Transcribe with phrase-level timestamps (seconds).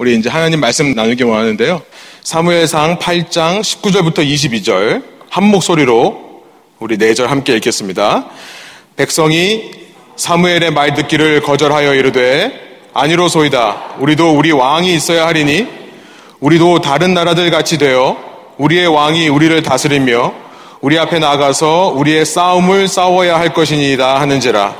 [0.00, 1.82] 우리 이제 하나님 말씀 나누기 원하는데요.
[2.22, 6.42] 사무엘상 8장 19절부터 22절 한 목소리로
[6.78, 8.24] 우리 4절 함께 읽겠습니다.
[8.96, 9.72] 백성이
[10.16, 12.50] 사무엘의 말 듣기를 거절하여 이르되
[12.94, 13.96] 아니로소이다.
[13.98, 15.66] 우리도 우리 왕이 있어야 하리니
[16.40, 18.16] 우리도 다른 나라들 같이 되어
[18.56, 20.32] 우리의 왕이 우리를 다스리며
[20.80, 24.74] 우리 앞에 나가서 우리의 싸움을 싸워야 할 것이니이다 하는지라.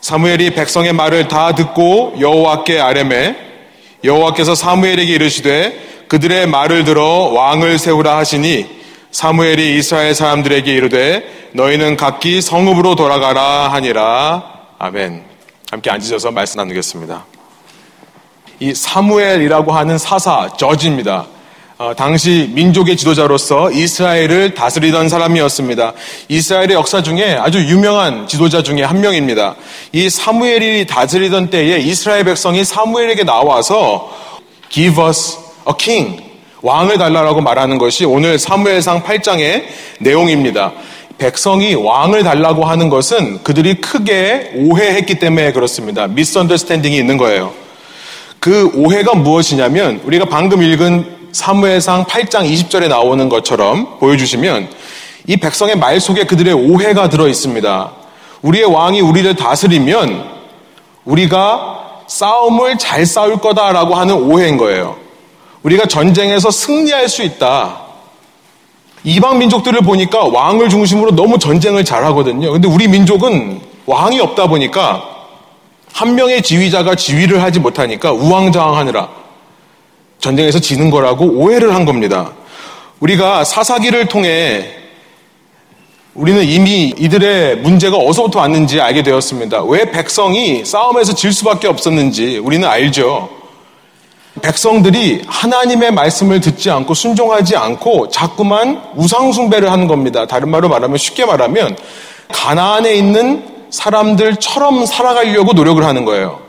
[0.00, 3.47] 사무엘이 백성의 말을 다 듣고 여호와께 아뢰매
[4.04, 8.78] 여호와께서 사무엘에게 이르시되 그들의 말을 들어 왕을 세우라 하시니
[9.10, 14.44] 사무엘이 이스라엘 사람들에게 이르되 너희는 각기 성읍으로 돌아가라 하니라.
[14.78, 15.24] 아멘.
[15.70, 17.24] 함께 앉으셔서 말씀 나누겠습니다.
[18.60, 21.26] 이 사무엘이라고 하는 사사, 저지입니다.
[21.80, 25.92] 어, 당시 민족의 지도자로서 이스라엘을 다스리던 사람이었습니다.
[26.26, 29.54] 이스라엘의 역사 중에 아주 유명한 지도자 중에 한 명입니다.
[29.92, 34.12] 이 사무엘이 다스리던 때에 이스라엘 백성이 사무엘에게 나와서
[34.70, 36.20] Give us a king.
[36.62, 39.62] 왕을 달라라고 말하는 것이 오늘 사무엘상 8장의
[40.00, 40.72] 내용입니다.
[41.16, 46.08] 백성이 왕을 달라고 하는 것은 그들이 크게 오해했기 때문에 그렇습니다.
[46.08, 47.54] 미스언더스탠딩이 있는 거예요.
[48.40, 54.68] 그 오해가 무엇이냐면 우리가 방금 읽은 사무엘상 8장 20절에 나오는 것처럼 보여주시면
[55.26, 57.92] 이 백성의 말 속에 그들의 오해가 들어 있습니다.
[58.42, 60.24] 우리의 왕이 우리를 다스리면
[61.04, 64.96] 우리가 싸움을 잘 싸울 거다라고 하는 오해인 거예요.
[65.62, 67.82] 우리가 전쟁에서 승리할 수 있다.
[69.04, 72.52] 이방 민족들을 보니까 왕을 중심으로 너무 전쟁을 잘 하거든요.
[72.52, 75.02] 근데 우리 민족은 왕이 없다 보니까
[75.92, 79.08] 한 명의 지휘자가 지휘를 하지 못하니까 우왕좌왕하느라
[80.18, 82.32] 전쟁에서 지는 거라고 오해를 한 겁니다.
[83.00, 84.74] 우리가 사사기를 통해
[86.14, 89.62] 우리는 이미 이들의 문제가 어디서부터 왔는지 알게 되었습니다.
[89.64, 93.28] 왜 백성이 싸움에서 질 수밖에 없었는지 우리는 알죠.
[94.42, 100.26] 백성들이 하나님의 말씀을 듣지 않고 순종하지 않고 자꾸만 우상숭배를 하는 겁니다.
[100.26, 101.76] 다른 말로 말하면 쉽게 말하면
[102.32, 106.47] 가나안에 있는 사람들처럼 살아가려고 노력을 하는 거예요.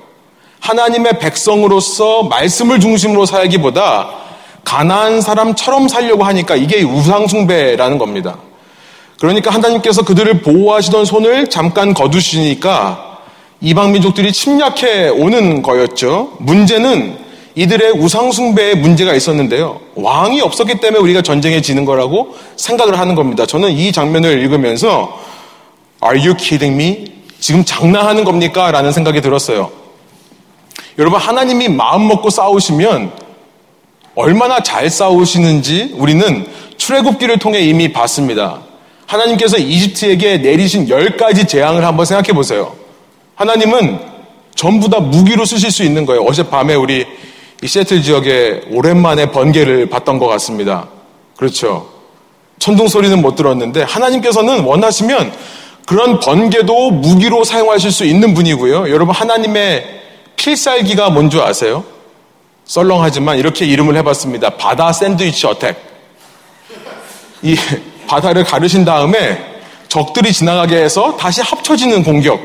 [0.59, 4.09] 하나님의 백성으로서 말씀을 중심으로 살기보다
[4.63, 8.37] 가난한 사람처럼 살려고 하니까 이게 우상숭배라는 겁니다.
[9.19, 13.17] 그러니까 하나님께서 그들을 보호하시던 손을 잠깐 거두시니까
[13.61, 16.33] 이방 민족들이 침략해 오는 거였죠.
[16.39, 17.17] 문제는
[17.55, 19.81] 이들의 우상숭배에 문제가 있었는데요.
[19.95, 23.45] 왕이 없었기 때문에 우리가 전쟁에 지는 거라고 생각을 하는 겁니다.
[23.45, 25.19] 저는 이 장면을 읽으면서
[26.01, 27.11] Are you kidding me?
[27.41, 28.71] 지금 장난하는 겁니까?
[28.71, 29.78] 라는 생각이 들었어요.
[30.99, 33.11] 여러분, 하나님이 마음 먹고 싸우시면
[34.15, 36.45] 얼마나 잘 싸우시는지 우리는
[36.75, 38.59] 출애굽기를 통해 이미 봤습니다.
[39.05, 42.75] 하나님께서 이집트에게 내리신 열 가지 재앙을 한번 생각해 보세요.
[43.35, 43.97] 하나님은
[44.55, 46.21] 전부 다 무기로 쓰실 수 있는 거예요.
[46.23, 47.05] 어젯밤에 우리
[47.63, 50.89] 이 시애틀 지역에 오랜만에 번개를 봤던 것 같습니다.
[51.37, 51.87] 그렇죠.
[52.59, 55.31] 천둥 소리는 못 들었는데 하나님께서는 원하시면
[55.85, 58.89] 그런 번개도 무기로 사용하실 수 있는 분이고요.
[58.89, 59.99] 여러분 하나님의
[60.39, 61.83] 필살기가 뭔지 아세요?
[62.65, 64.51] 썰렁하지만 이렇게 이름을 해봤습니다.
[64.51, 65.77] 바다 샌드위치 어택.
[67.41, 67.57] 이
[68.07, 69.37] 바다를 가르신 다음에
[69.89, 72.39] 적들이 지나가게 해서 다시 합쳐지는 공격.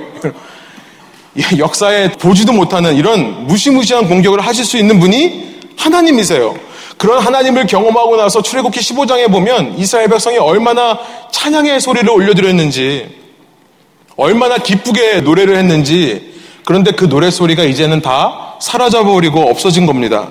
[1.59, 6.54] 역사에 보지도 못하는 이런 무시무시한 공격을 하실 수 있는 분이 하나님이세요.
[6.97, 10.99] 그런 하나님을 경험하고 나서 출애굽기 15장에 보면 이스라엘 백성이 얼마나
[11.33, 13.09] 찬양의 소리를 올려드렸는지
[14.16, 16.34] 얼마나 기쁘게 노래를 했는지
[16.64, 20.30] 그런데 그 노래소리가 이제는 다 사라져버리고 없어진 겁니다.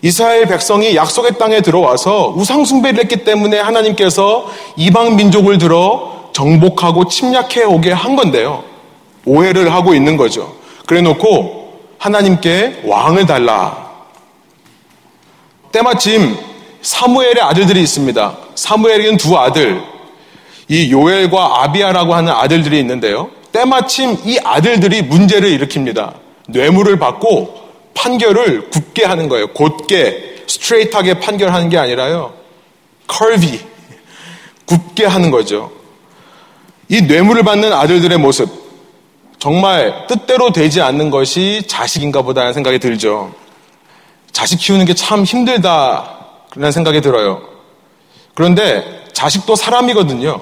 [0.00, 7.92] 이스라엘 백성이 약속의 땅에 들어와서 우상숭배를 했기 때문에 하나님께서 이방 민족을 들어 정복하고 침략해 오게
[7.92, 8.62] 한 건데요.
[9.24, 10.54] 오해를 하고 있는 거죠.
[10.86, 13.88] 그래 놓고 하나님께 왕을 달라.
[15.72, 16.36] 때마침
[16.80, 18.36] 사무엘의 아들들이 있습니다.
[18.54, 19.82] 사무엘에게는 두 아들,
[20.68, 23.30] 이 요엘과 아비아라고 하는 아들들이 있는데요.
[23.52, 26.14] 때마침 이 아들들이 문제를 일으킵니다.
[26.48, 29.48] 뇌물을 받고 판결을 굳게 하는 거예요.
[29.52, 32.34] 곧게 스트레이트하게 판결하는 게 아니라요.
[33.06, 33.60] 컬비
[34.66, 35.72] 굳게 하는 거죠.
[36.88, 38.48] 이 뇌물을 받는 아들들의 모습
[39.38, 43.32] 정말 뜻대로 되지 않는 것이 자식인가 보다는 생각이 들죠.
[44.32, 46.16] 자식 키우는 게 참 힘들다
[46.50, 47.42] 그런 생각이 들어요.
[48.34, 50.40] 그런데 자식도 사람이거든요.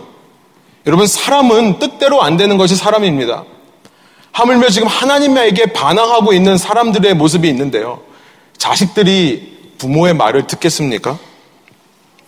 [0.87, 3.45] 여러분, 사람은 뜻대로 안 되는 것이 사람입니다.
[4.33, 8.01] 하물며 지금 하나님에게 반항하고 있는 사람들의 모습이 있는데요.
[8.57, 11.19] 자식들이 부모의 말을 듣겠습니까?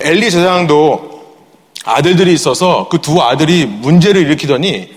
[0.00, 1.18] 엘리 제사장도
[1.84, 4.90] 아들들이 있어서 그 두 아들이 문제를 일으키더니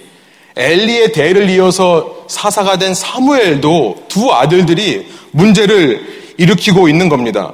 [0.56, 7.54] 엘리의 대를 이어서 사사가 된 사무엘도 두 아들들이 문제를 일으키고 있는 겁니다.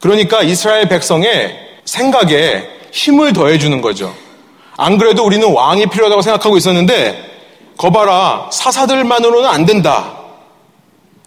[0.00, 4.14] 그러니까 이스라엘 백성의 생각에 힘을 더해주는 거죠.
[4.76, 7.30] 안 그래도 우리는 왕이 필요하다고 생각하고 있었는데,
[7.76, 10.18] 거봐라, 사사들만으로는 안 된다.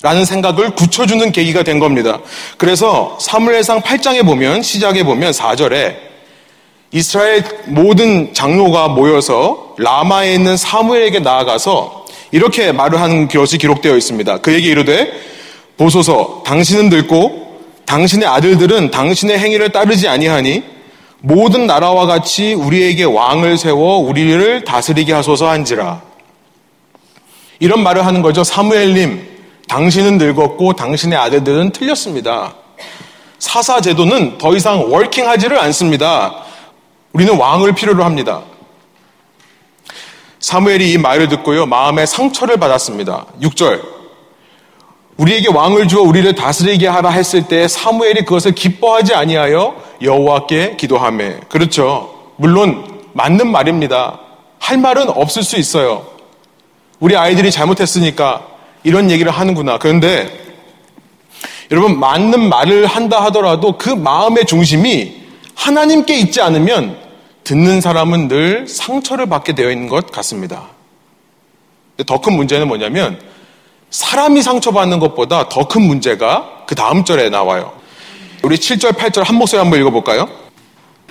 [0.01, 2.19] 라는 생각을 굳혀주는 계기가 된 겁니다.
[2.57, 5.95] 그래서 사무엘상 8장에 보면, 시작에 보면 4절에
[6.91, 14.37] 이스라엘 모든 장로가 모여서 라마에 있는 사무엘에게 나아가서 이렇게 말을 하는 것이 기록되어 있습니다.
[14.37, 15.11] 그에게 이르되
[15.77, 20.63] 보소서 당신은 늙고 당신의 아들들은 당신의 행위를 따르지 아니하니
[21.25, 26.03] 모든 나라와 같이 우리에게 왕을 세워 우리를 다스리게 하소서 한지라.
[27.57, 28.43] 이런 말을 하는 거죠.
[28.43, 29.27] 사무엘님,
[29.67, 32.53] 당신은 늙었고 당신의 아들들은 틀렸습니다.
[33.39, 36.43] 사사 제도는 더 이상 워킹하지를 않습니다.
[37.11, 38.43] 우리는 왕을 필요로 합니다.
[40.39, 43.25] 사무엘이 이 말을 듣고요, 마음에 상처를 받았습니다.
[43.41, 43.81] 6절.
[45.17, 52.31] 우리에게 왕을 주어 우리를 다스리게 하라 했을 때 사무엘이 그것을 기뻐하지 아니하여 여호와께 기도하며 그렇죠.
[52.37, 54.19] 물론 맞는 말입니다.
[54.59, 56.05] 할 말은 없을 수 있어요.
[56.99, 58.47] 우리 아이들이 잘못했으니까
[58.83, 59.77] 이런 얘기를 하는구나.
[59.77, 60.45] 그런데
[61.71, 65.23] 여러분 맞는 말을 한다 하더라도 그 마음의 중심이
[65.55, 66.97] 하나님께 있지 않으면
[67.43, 70.67] 듣는 사람은 늘 상처를 받게 되어 있는 것 같습니다.
[72.05, 73.19] 더 큰 문제는 뭐냐면
[73.89, 77.71] 사람이 상처받는 것보다 더 큰 문제가 그 다음 절에 나와요.
[78.45, 80.29] 우리 7절, 8절 한 목소리 한번 읽어볼까요?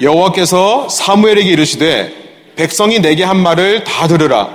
[0.00, 2.12] 여호와께서 사무엘에게 이르시되
[2.54, 4.50] 백성이 내게 한 말을 다 들으라.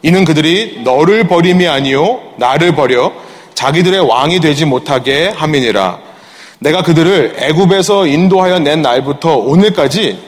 [0.00, 3.12] 이는 그들이 너를 버림이 아니요 나를 버려
[3.52, 5.98] 자기들의 왕이 되지 못하게 함이니라.
[6.60, 10.18] 내가 그들을 애굽에서 인도하여 낸 날부터 오늘까지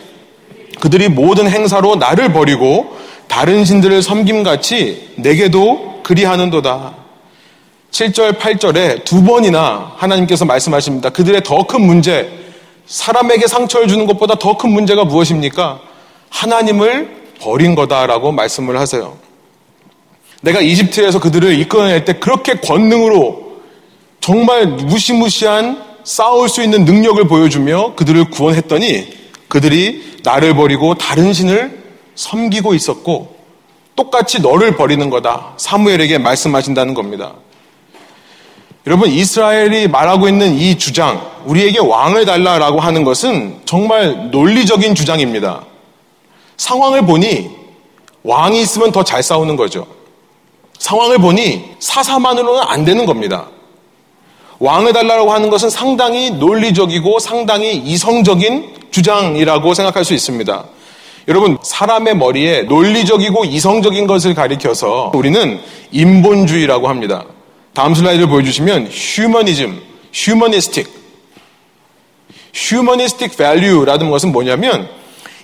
[0.79, 2.95] 그들이 모든 행사로 나를 버리고
[3.27, 7.06] 다른 신들을 섬김같이 내게도 그리하는도다.
[7.97, 11.09] 7절, 8절에 두 번이나 하나님께서 말씀하십니다.
[11.09, 12.31] 그들의 더 큰 문제,
[12.85, 15.81] 사람에게 상처를 주는 것보다 더 큰 문제가 무엇입니까?
[16.29, 19.17] 하나님을 버린 거다라고 말씀을 하세요.
[20.43, 23.61] 내가 이집트에서 그들을 이끌어낼 때 그렇게 권능으로
[24.21, 29.09] 정말 무시무시한 싸울 수 있는 능력을 보여주며 그들을 구원했더니
[29.49, 31.83] 그들이 나를 버리고 다른 신을
[32.15, 33.37] 섬기고 있었고
[33.97, 35.55] 똑같이 너를 버리는 거다.
[35.57, 37.33] 사무엘에게 말씀하신다는 겁니다.
[38.87, 45.65] 여러분, 이스라엘이 말하고 있는 이 주장, 우리에게 왕을 달라라고 하는 것은 정말 논리적인 주장입니다.
[46.57, 47.51] 상황을 보니
[48.23, 49.87] 왕이 있으면 더 잘 싸우는 거죠.
[50.79, 53.47] 상황을 보니 사사만으로는 안 되는 겁니다.
[54.61, 60.65] 왕을 달라고 하는 것은 상당히 논리적이고 상당히 이성적인 주장이라고 생각할 수 있습니다.
[61.29, 65.61] 여러분, 사람의 머리에 논리적이고 이성적인 것을 가리켜서 우리는
[65.91, 67.25] 인본주의라고 합니다.
[67.77, 69.79] 다음 슬라이드를 보여주시면 휴머니즘,
[70.11, 70.89] humanistic,
[72.55, 74.89] humanistic value라는 것은 뭐냐면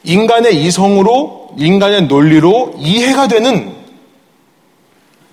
[0.02, 3.75] 인간의 이성으로 인간의 논리로 이해가 되는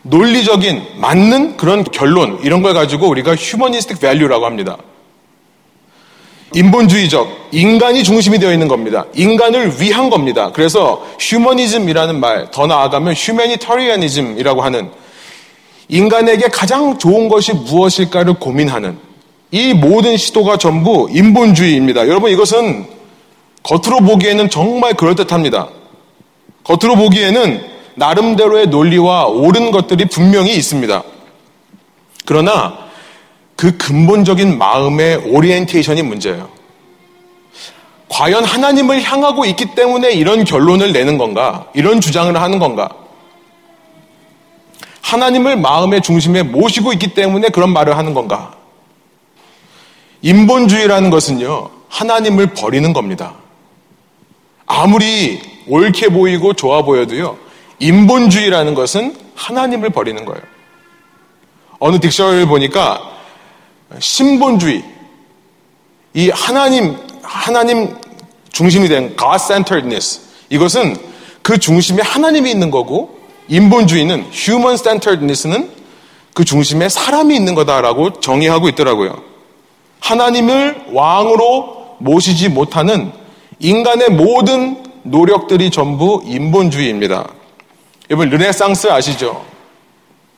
[0.01, 4.75] 논리적인 맞는 그런 결론 이런 걸 가지고 우리가 휴머니스틱 밸류라고 합니다.
[6.53, 9.05] 인본주의적 인간이 중심이 되어 있는 겁니다.
[9.13, 10.51] 인간을 위한 겁니다.
[10.51, 14.91] 그래서 휴머니즘이라는 말 더 나아가면 휴메니터리아니즘이라고 하는
[15.89, 18.97] 인간에게 가장 좋은 것이 무엇일까를 고민하는
[19.51, 22.07] 이 모든 시도가 전부 인본주의입니다.
[22.07, 22.85] 여러분 이것은
[23.63, 25.69] 겉으로 보기에는 정말 그럴듯합니다.
[26.63, 27.61] 겉으로 보기에는
[27.95, 31.03] 나름대로의 논리와 옳은 것들이 분명히 있습니다.
[32.25, 32.77] 그러나
[33.55, 36.49] 그 근본적인 마음의 오리엔테이션이 문제예요.
[38.07, 41.67] 과연 하나님을 향하고 있기 때문에 이런 결론을 내는 건가?
[41.73, 42.89] 이런 주장을 하는 건가?
[45.09, 48.53] 하나님을 마음의 중심에 모시고 있기 때문에 그런 말을 하는 건가?
[50.21, 53.33] 인본주의라는 것은요, 하나님을 버리는 겁니다.
[54.67, 57.39] 아무리 옳게 보이고 좋아 보여도요,
[57.79, 60.41] 인본주의라는 것은 하나님을 버리는 거예요.
[61.79, 63.01] 어느 딕셔너리를 보니까
[63.97, 64.83] 신본주의,
[66.13, 67.95] 이 하나님, 하나님
[68.51, 70.97] 중심이 된 God-centeredness, 이것은
[71.41, 73.18] 그 중심에 하나님이 있는 거고,
[73.49, 75.69] 인본주의는 human centeredness는
[76.33, 79.21] 그 중심에 사람이 있는 거다라고 정의하고 있더라고요.
[79.99, 83.11] 하나님을 왕으로 모시지 못하는
[83.59, 87.27] 인간의 모든 노력들이 전부 인본주의입니다.
[88.09, 89.45] 여러분 르네상스 아시죠?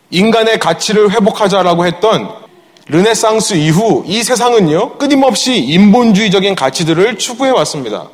[0.09, 2.29] 인간의 가치를 회복하자라고 했던
[2.87, 8.09] 르네상스 이후 이 세상은요 끊임없이 인본주의적인 가치들을 추구해 왔습니다.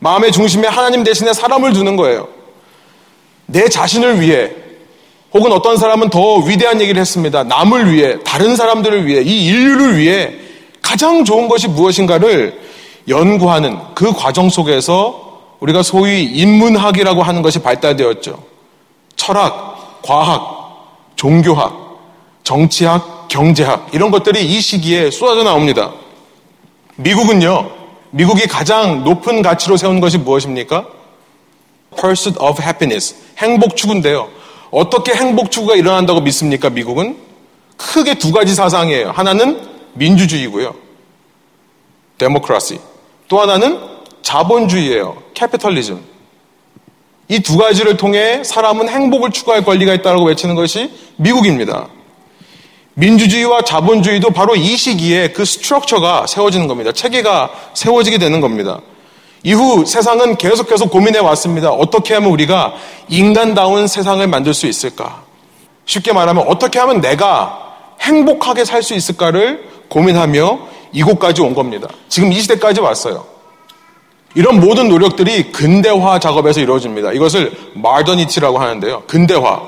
[0.00, 2.35] 마음의 중심에 하나님 대신에 사람을 두는 거예요.
[3.46, 4.50] 내 자신을 위해
[5.32, 7.44] 혹은 어떤 사람은 더 위대한 얘기를 했습니다.
[7.44, 10.32] 남을 위해, 다른 사람들을 위해, 이 인류를 위해
[10.80, 12.58] 가장 좋은 것이 무엇인가를
[13.08, 18.42] 연구하는 그 과정 속에서 우리가 소위 인문학이라고 하는 것이 발달되었죠.
[19.16, 21.98] 철학, 과학, 종교학,
[22.44, 25.92] 정치학, 경제학 이런 것들이 이 시기에 쏟아져 나옵니다.
[26.96, 27.70] 미국은요.
[28.10, 30.86] 미국이 가장 높은 가치로 세운 것이 무엇입니까?
[32.00, 33.14] Pursuit of Happiness.
[33.38, 34.28] 행복 추구인데요.
[34.70, 36.70] 어떻게 행복 추구가 일어난다고 믿습니까?
[36.70, 37.16] 미국은
[37.76, 39.10] 크게 두 가지 사상이에요.
[39.10, 39.60] 하나는
[39.94, 40.74] 민주주의고요.
[42.18, 42.80] 데모크라시.
[43.28, 43.78] 또 하나는
[44.22, 45.22] 자본주의예요.
[45.34, 46.16] 캐피털리즘.
[47.28, 51.88] 이 두 가지를 통해 사람은 행복을 추구할 권리가 있다고 외치는 것이 미국입니다.
[52.94, 56.92] 민주주의와 자본주의도 바로 이 시기에 그 스트럭처가 세워지는 겁니다.
[56.92, 58.80] 체계가 세워지게 되는 겁니다.
[59.46, 61.70] 이후 세상은 계속해서 고민해 왔습니다.
[61.70, 62.74] 어떻게 하면 우리가
[63.08, 65.22] 인간다운 세상을 만들 수 있을까?
[65.84, 70.58] 쉽게 말하면 어떻게 하면 내가 행복하게 살 수 있을까를 고민하며
[70.92, 71.86] 이곳까지 온 겁니다.
[72.08, 73.24] 지금 이 시대까지 왔어요.
[74.34, 77.12] 이런 모든 노력들이 근대화 작업에서 이루어집니다.
[77.12, 79.04] 이것을 modernity라고 하는데요.
[79.06, 79.62] 근대화.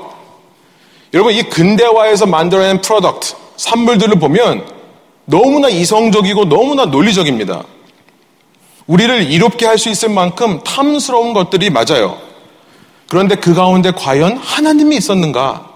[1.13, 4.65] 여러분 이 근대화에서 만들어낸 product, 산물들을 보면
[5.23, 7.63] 너무나 이성적이고 너무나 논리적입니다.
[8.89, 12.17] 우리를 이롭게 할 수 있을 만큼 탐스러운 것들이 맞아요.
[13.07, 15.69] 그런데 그 가운데 과연 하나님이 있었는가?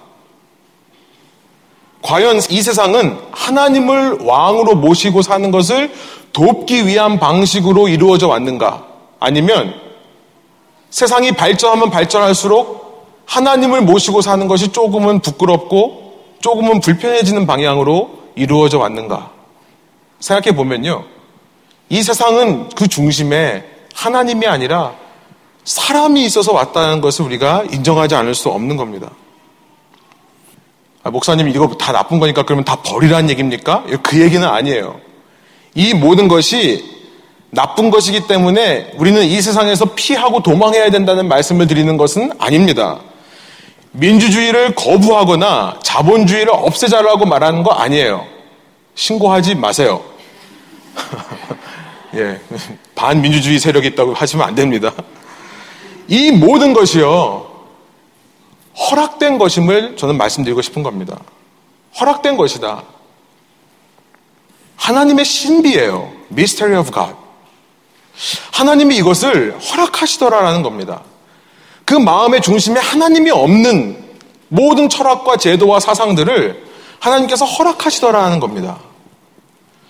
[2.02, 5.94] 과연 이 세상은 하나님을 왕으로 모시고 사는 것을
[6.34, 8.86] 돕기 위한 방식으로 이루어져 왔는가?
[9.20, 9.76] 아니면
[10.90, 19.32] 세상이 발전하면 발전할수록 하나님을 모시고 사는 것이 조금은 부끄럽고 조금은 불편해지는 방향으로 이루어져 왔는가?
[20.20, 21.13] 생각해 보면요.
[21.90, 23.64] 이 세상은 그 중심에
[23.94, 24.94] 하나님이 아니라
[25.64, 29.12] 사람이 있어서 왔다는 것을 우리가 인정하지 않을 수 없는 겁니다.
[31.04, 33.84] 아, 목사님 이거 다 나쁜 거니까 그러면 다 버리라는 얘기입니까?
[34.02, 35.00] 그 얘기는 아니에요.
[35.76, 36.84] 이 모든 것이
[37.50, 43.00] 나쁜 것이기 때문에 우리는 이 세상에서 피하고 도망해야 된다는 말씀을 드리는 것은 아닙니다.
[43.92, 48.26] 민주주의를 거부하거나 자본주의를 없애자라고 말하는 거 아니에요.
[48.96, 50.02] 신고하지 마세요.
[52.16, 52.40] 예,
[52.96, 54.94] 반민주주의 세력이 있다고 하시면 안 됩니다.
[56.08, 57.50] 이 모든 것이요,
[58.90, 61.20] 허락된 것임을 저는 말씀드리고 싶은 겁니다.
[62.00, 62.84] 허락된 것이다.
[64.76, 66.12] 하나님의 신비예요.
[66.32, 67.16] Mystery of God.
[68.52, 71.04] 하나님이 이것을 허락하시더라라는 겁니다.
[71.86, 74.04] 그 마음의 중심에 하나님이 없는
[74.50, 76.64] 모든 철학과 제도와 사상들을
[77.00, 78.80] 하나님께서 허락하시더라는 겁니다.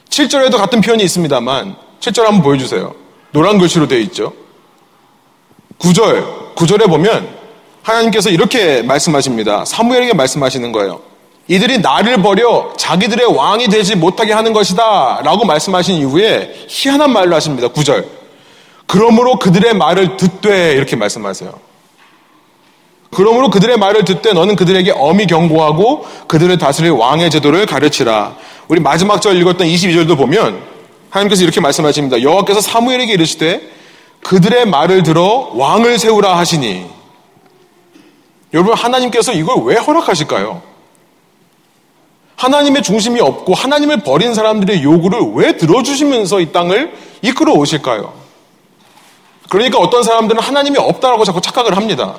[0.09, 2.93] 7절에도 같은 표현이 있습니다만 7절 한번 보여주세요.
[3.31, 4.33] 노란 글씨로 되어 있죠.
[5.79, 7.29] 9절, 9절에 보면
[7.81, 9.63] 하나님께서 이렇게 말씀하십니다.
[9.65, 11.01] 사무엘에게 말씀하시는 거예요.
[11.47, 15.21] 이들이 나를 버려 자기들의 왕이 되지 못하게 하는 것이다.
[15.23, 17.69] 라고 말씀하신 이후에 희한한 말로 하십니다.
[17.69, 18.05] 9절.
[18.85, 21.53] 그러므로 그들의 말을 듣되 이렇게 말씀하세요.
[23.11, 28.35] 그러므로 그들의 말을 듣되 너는 그들에게 엄히 경고하고 그들을 다스릴 왕의 제도를 가르치라.
[28.67, 30.72] 우리 마지막 절 읽었던 22절도 보면
[31.13, 32.21] 하나님께서 이렇게 말씀하십니다.
[32.21, 33.61] 여호와께서 사무엘에게 이르시되
[34.21, 36.89] 그들의 말을 들어 왕을 세우라 하시니
[38.53, 40.61] 여러분 하나님께서 이걸 왜 허락하실까요?
[42.35, 48.13] 하나님의 중심이 없고 하나님을 버린 사람들의 요구를 왜 들어주시면서 이 땅을 이끌어 오실까요?
[49.49, 52.15] 그러니까 어떤 사람들은 하나님이 없다라고 자꾸 착각을 합니다.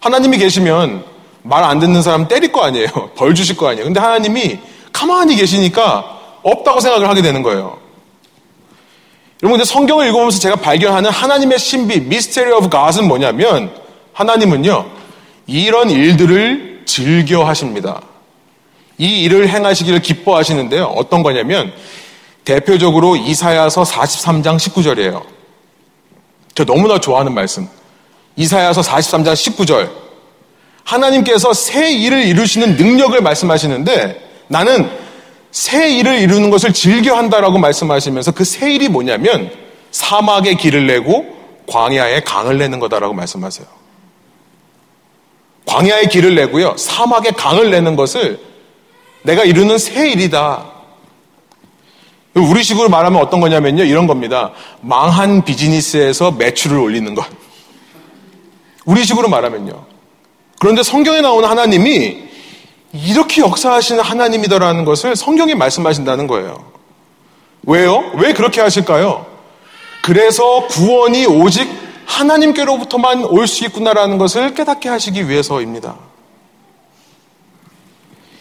[0.00, 1.04] 하나님이 계시면
[1.42, 2.88] 말 안 듣는 사람 때릴 거 아니에요.
[3.14, 3.84] 벌 주실 거 아니에요.
[3.84, 4.58] 근데 하나님이
[4.92, 6.15] 가만히 계시니까
[6.50, 7.78] 없다고 생각을 하게 되는 거예요.
[9.42, 13.70] 여러분, 근데 성경을 읽어보면서 제가 발견하는 하나님의 신비, mystery of God은 뭐냐면,
[14.12, 14.86] 하나님은요,
[15.46, 18.00] 이런 일들을 즐겨 하십니다.
[18.98, 20.84] 이 일을 행하시기를 기뻐하시는데요.
[20.84, 21.72] 어떤 거냐면,
[22.44, 25.22] 대표적으로 이사야서 43장 19절이에요.
[26.54, 27.68] 저 너무나 좋아하는 말씀.
[28.36, 29.90] 이사야서 43장 19절.
[30.84, 34.88] 하나님께서 새 일을 이루시는 능력을 말씀하시는데 나는
[35.56, 39.50] 새 일을 이루는 것을 즐겨 한다라고 말씀하시면서 그 새 일이 뭐냐면
[39.90, 41.24] 사막에 길을 내고
[41.66, 43.66] 광야에 강을 내는 거다라고 말씀하세요.
[45.64, 46.76] 광야에 길을 내고요.
[46.76, 48.38] 사막에 강을 내는 것을
[49.22, 50.66] 내가 이루는 새 일이다.
[52.34, 53.84] 우리 식으로 말하면 어떤 거냐면요.
[53.84, 54.52] 이런 겁니다.
[54.82, 57.24] 망한 비즈니스에서 매출을 올리는 것.
[58.84, 59.86] 우리 식으로 말하면요.
[60.60, 62.25] 그런데 성경에 나오는 하나님이
[63.04, 66.58] 이렇게 역사하시는 하나님이더라는 것을 성경이 말씀하신다는 거예요.
[67.64, 68.10] 왜요?
[68.14, 69.26] 왜 그렇게 하실까요?
[70.02, 71.68] 그래서 구원이 오직
[72.06, 75.96] 하나님께로부터만 올 수 있구나라는 것을 깨닫게 하시기 위해서입니다.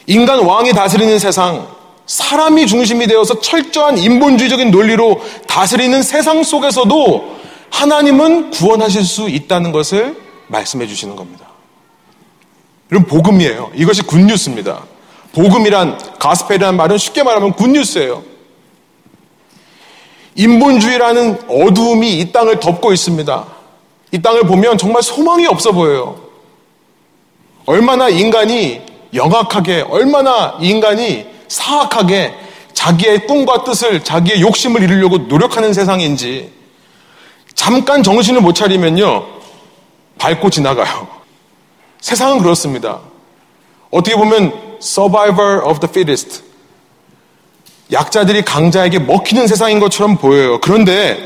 [0.07, 1.67] 인간 왕이 다스리는 세상,
[2.05, 7.35] 사람이 중심이 되어서 철저한 인본주의적인 논리로 다스리는 세상 속에서도
[7.71, 10.15] 하나님은 구원하실 수 있다는 것을
[10.47, 11.44] 말씀해 주시는 겁니다.
[12.95, 13.71] 이런 복음이에요.
[13.75, 14.85] 이것이 굿뉴스입니다.
[15.33, 18.23] 복음이란 가스펠이라는 말은 쉽게 말하면 굿뉴스예요.
[20.35, 23.45] 인본주의라는 어두움이 이 땅을 덮고 있습니다.
[24.13, 26.21] 이 땅을 보면 정말 소망이 없어 보여요.
[27.65, 28.81] 얼마나 인간이
[29.13, 32.33] 영악하게, 얼마나 인간이 사악하게
[32.73, 36.49] 자기의 꿈과 뜻을, 자기의 욕심을 이루려고 노력하는 세상인지
[37.55, 39.25] 잠깐 정신을 못 차리면요.
[40.17, 41.14] 밟고 지나가요.
[42.05, 42.99] 세상은 그렇습니다.
[43.89, 46.43] 어떻게 보면 survivor of the fittest.
[47.91, 50.59] 약자들이 강자에게 먹히는 세상인 것처럼 보여요.
[50.61, 51.17] 그런데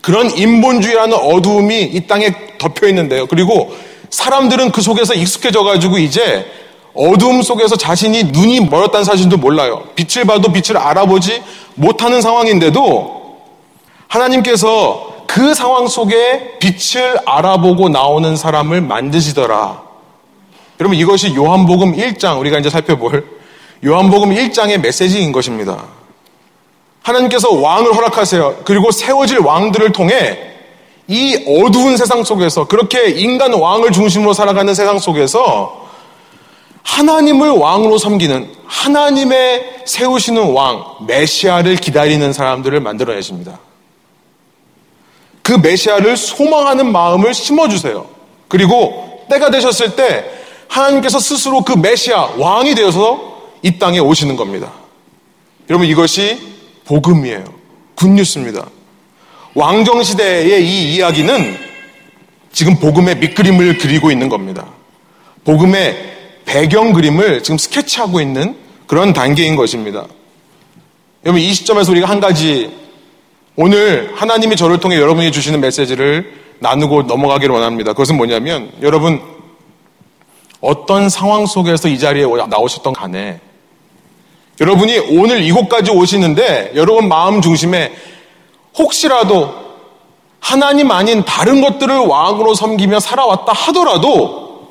[0.00, 3.26] 그런 인본주의라는 어두움이 이 땅에 덮여 있는데요.
[3.26, 3.74] 그리고
[4.08, 6.46] 사람들은 그 속에서 익숙해져 가지고 이제
[6.94, 9.88] 어두움 속에서 자신이 눈이 멀었다는 사실도 몰라요.
[9.96, 11.42] 빛을 봐도 빛을 알아보지
[11.74, 13.40] 못하는 상황인데도
[14.06, 19.82] 하나님께서 그 상황 속에 빛을 알아보고 나오는 사람을 만드시더라.
[20.80, 23.24] 여러분 이것이 요한복음 1장 우리가 이제 살펴볼
[23.84, 25.84] 요한복음 1장의 메시지인 것입니다.
[27.02, 28.60] 하나님께서 왕을 허락하세요.
[28.64, 30.38] 그리고 세워질 왕들을 통해
[31.08, 35.88] 이 어두운 세상 속에서 그렇게 인간 왕을 중심으로 살아가는 세상 속에서
[36.84, 43.58] 하나님을 왕으로 섬기는 하나님의 세우시는 왕 메시아를 기다리는 사람들을 만들어내십니다.
[45.42, 48.06] 그 메시아를 소망하는 마음을 심어주세요.
[48.48, 50.24] 그리고 때가 되셨을 때
[50.68, 54.72] 하나님께서 스스로 그 메시아 왕이 되어서 이 땅에 오시는 겁니다.
[55.68, 56.38] 여러분 이것이
[56.84, 57.44] 복음이에요.
[57.94, 58.66] 굿뉴스입니다.
[59.54, 61.58] 왕정 시대의 이 이야기는
[62.52, 64.66] 지금 복음의 밑그림을 그리고 있는 겁니다.
[65.44, 66.12] 복음의
[66.44, 68.56] 배경 그림을 지금 스케치하고 있는
[68.86, 70.06] 그런 단계인 것입니다.
[71.24, 72.70] 여러분 이 시점에서 우리가 한 가지
[73.54, 77.92] 오늘 하나님이 저를 통해 여러분이 주시는 메시지를 나누고 넘어가기를 원합니다.
[77.92, 79.20] 그것은 뭐냐면 여러분
[80.60, 83.40] 어떤 상황 속에서 이 자리에 나오셨던 간에
[84.60, 87.92] 여러분이 오늘 이곳까지 오시는데 여러분 마음 중심에
[88.78, 89.52] 혹시라도
[90.40, 94.68] 하나님 아닌 다른 것들을 왕으로 섬기며 살아왔다 하더라도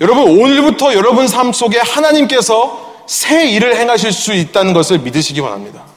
[0.00, 5.91] 여러분 오늘부터 여러분 삶 속에 하나님께서 새 일을 행하실 수 있다는 것을 믿으시기 바랍니다.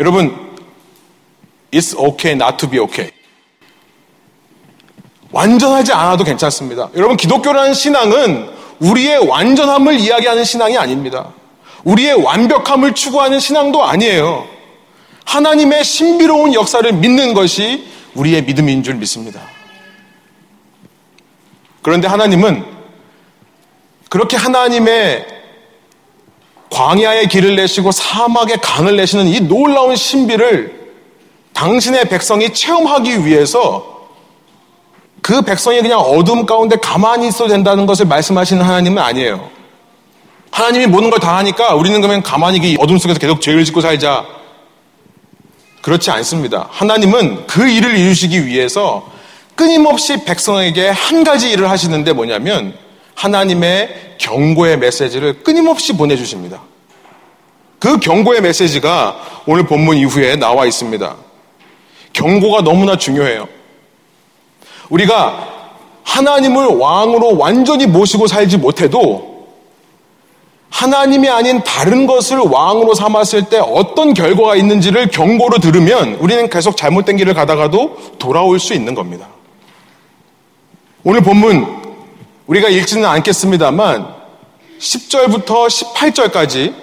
[0.00, 0.54] 여러분,
[1.70, 3.10] it's okay not to be okay.
[5.30, 6.90] 완전하지 않아도 괜찮습니다.
[6.94, 11.32] 여러분, 기독교라는 신앙은 우리의 완전함을 이야기하는 신앙이 아닙니다.
[11.84, 14.48] 우리의 완벽함을 추구하는 신앙도 아니에요.
[15.24, 19.40] 하나님의 신비로운 역사를 믿는 것이 우리의 믿음인 줄 믿습니다.
[21.82, 22.64] 그런데 하나님은
[24.08, 25.33] 그렇게 하나님의
[26.74, 30.84] 광야의 길을 내시고 사막의 강을 내시는 이 놀라운 신비를
[31.52, 34.08] 당신의 백성이 체험하기 위해서
[35.22, 39.48] 그 백성이 그냥 어둠 가운데 가만히 있어도 된다는 것을 말씀하시는 하나님은 아니에요.
[40.50, 44.26] 하나님이 모든 걸 다 하니까 우리는 그러면 가만히 어둠 속에서 계속 죄를 짓고 살자.
[45.80, 46.66] 그렇지 않습니다.
[46.70, 49.08] 하나님은 그 일을 이루시기 위해서
[49.54, 52.76] 끊임없이 백성에게 한 가지 일을 하시는데 뭐냐면
[53.14, 56.60] 하나님의 경고의 메시지를 끊임없이 보내주십니다.
[57.78, 61.16] 그 경고의 메시지가 오늘 본문 이후에 나와 있습니다.
[62.12, 63.48] 경고가 너무나 중요해요.
[64.88, 65.48] 우리가
[66.04, 69.34] 하나님을 왕으로 완전히 모시고 살지 못해도
[70.70, 77.16] 하나님이 아닌 다른 것을 왕으로 삼았을 때 어떤 결과가 있는지를 경고로 들으면 우리는 계속 잘못된
[77.16, 79.28] 길을 가다가도 돌아올 수 있는 겁니다.
[81.04, 81.83] 오늘 본문
[82.46, 84.06] 우리가 읽지는 않겠습니다만
[84.78, 86.74] 10절부터 18절까지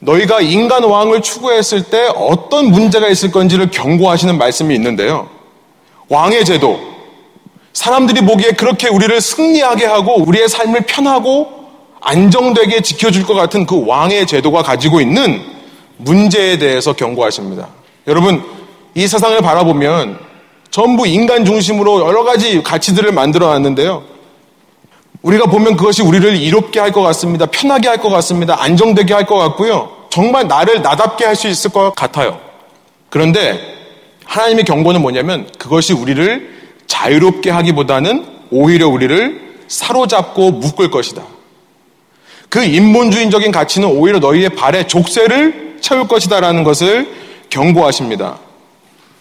[0.00, 5.28] 너희가 인간 왕을 추구했을 때 어떤 문제가 있을 건지를 경고하시는 말씀이 있는데요.
[6.08, 6.78] 왕의 제도.
[7.72, 11.48] 사람들이 보기에 그렇게 우리를 승리하게 하고 우리의 삶을 편하고
[12.00, 15.42] 안정되게 지켜줄 것 같은 그 왕의 제도가 가지고 있는
[15.98, 17.68] 문제에 대해서 경고하십니다.
[18.06, 18.42] 여러분,
[18.94, 20.18] 이 세상을 바라보면
[20.70, 24.15] 전부 인간 중심으로 여러 가지 가치들을 만들어 놨는데요.
[25.26, 27.46] 우리가 보면 그것이 우리를 이롭게 할 것 같습니다.
[27.46, 28.62] 편하게 할 것 같습니다.
[28.62, 29.90] 안정되게 할 것 같고요.
[30.08, 32.38] 정말 나를 나답게 할 수 있을 것 같아요.
[33.10, 33.60] 그런데
[34.24, 36.54] 하나님의 경고는 뭐냐면 그것이 우리를
[36.86, 41.22] 자유롭게 하기보다는 오히려 우리를 사로잡고 묶을 것이다.
[42.48, 47.08] 그 인본주의적인 가치는 오히려 너희의 발에 족쇄를 채울 것이다라는 것을
[47.50, 48.38] 경고하십니다.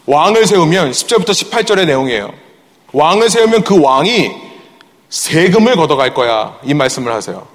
[0.06, 2.32] 왕을 세우면 10절부터 18절의 내용이에요.
[2.94, 4.45] 왕을 세우면 그 왕이
[5.16, 6.58] 세금을 걷어갈 거야.
[6.66, 7.48] 이 말씀을 하세요.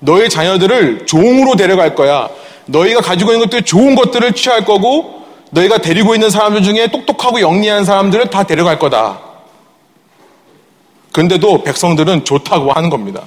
[0.00, 2.28] 너의 자녀들을 종으로 데려갈 거야.
[2.66, 7.86] 너희가 가지고 있는 것들 좋은 것들을 취할 거고 너희가 데리고 있는 사람들 중에 똑똑하고 영리한
[7.86, 9.18] 사람들을 다 데려갈 거다.
[11.12, 13.22] 그런데도 백성들은 좋다고 하는 겁니다.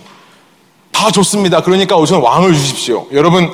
[0.91, 1.63] 다 좋습니다.
[1.63, 3.07] 그러니까 우선 왕을 주십시오.
[3.11, 3.51] 여러분,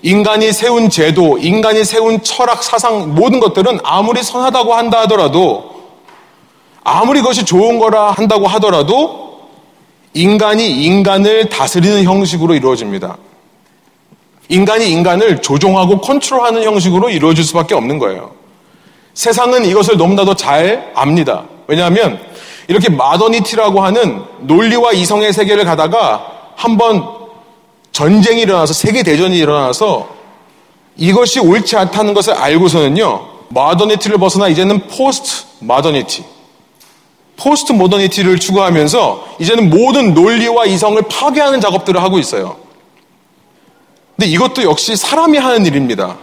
[0.00, 5.76] 인간이 세운 제도, 인간이 세운 철학, 사상, 모든 것들은 아무리 선하다고 한다 하더라도,
[6.82, 9.25] 아무리 그것이 좋은 거라 한다고 하더라도,
[10.16, 13.18] 인간이 인간을 다스리는 형식으로 이루어집니다.
[14.48, 18.30] 인간이 인간을 조종하고 컨트롤하는 형식으로 이루어질 수밖에 없는 거예요.
[19.12, 21.44] 세상은 이것을 너무나도 잘 압니다.
[21.66, 22.18] 왜냐하면
[22.66, 27.04] 이렇게 마더니티라고 하는 논리와 이성의 세계를 가다가 한번
[27.92, 30.08] 전쟁이 일어나서 세계 대전이 일어나서
[30.96, 33.26] 이것이 옳지 않다는 것을 알고서는요.
[33.50, 36.24] modernity를 벗어나 이제는 postmodernity
[37.36, 42.56] postmodernity를 추구하면서 이제는 모든 논리와 이성을 파괴하는 작업들을 하고 있어요.
[44.16, 46.16] 근데 이것도 역시 사람이 하는 일입니다.